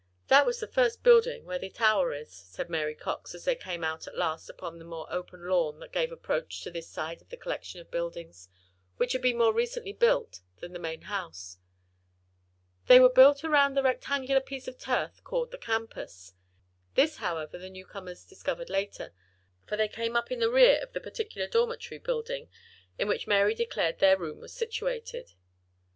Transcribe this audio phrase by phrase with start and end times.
[0.29, 3.83] That was the first building where the tower is," said Mary Cox, as they came
[3.83, 7.29] out at last upon the more open lawn that gave approach to this side of
[7.29, 8.49] the collection of buildings,
[8.97, 11.59] which had been more recently built than the main house.
[12.87, 16.33] They were built around a rectangular piece of turf called the campus.
[16.95, 19.13] This, however, the newcomers discovered later,
[19.67, 22.49] for they came up in the rear of the particular dormitory building
[22.97, 25.33] in which Mary declared their room was situated.